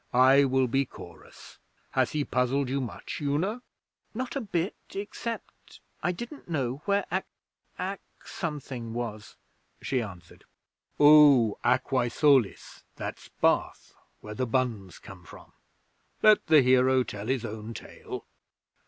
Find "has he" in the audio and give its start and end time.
1.91-2.25